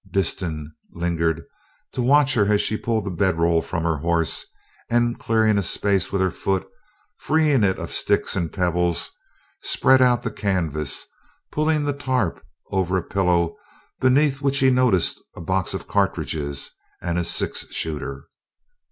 Disston 0.11 0.73
lingered 0.91 1.43
to 1.91 2.01
watch 2.01 2.33
her 2.33 2.51
as 2.51 2.59
she 2.59 2.75
pulled 2.75 3.03
the 3.05 3.11
bedroll 3.11 3.61
from 3.61 3.83
her 3.83 3.97
horse; 3.97 4.43
and, 4.89 5.19
clearing 5.19 5.59
a 5.59 5.61
space 5.61 6.11
with 6.11 6.23
her 6.23 6.31
foot, 6.31 6.67
freeing 7.19 7.63
it 7.63 7.77
of 7.77 7.93
sticks 7.93 8.35
and 8.35 8.51
pebbles, 8.51 9.11
spread 9.61 10.01
out 10.01 10.23
the 10.23 10.31
canvas, 10.31 11.05
pulling 11.51 11.83
the 11.83 11.93
"tarp" 11.93 12.43
over 12.71 12.97
a 12.97 13.03
pillow 13.03 13.55
beneath 13.99 14.41
which 14.41 14.57
he 14.57 14.71
noticed 14.71 15.21
a 15.35 15.41
box 15.41 15.71
of 15.75 15.87
cartridges 15.87 16.71
and 16.99 17.19
a 17.19 17.23
six 17.23 17.67
shooter. 17.71 18.23